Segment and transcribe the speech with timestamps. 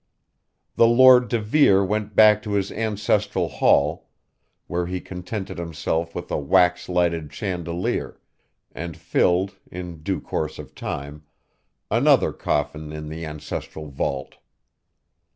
[0.77, 4.09] The Lord de Vere went back to his ancestral hall,
[4.65, 8.19] where he contented himself with a wax lighted chandelier,
[8.71, 11.21] and filled, in due course of time,
[11.91, 14.37] another coffin in the ancestral vault.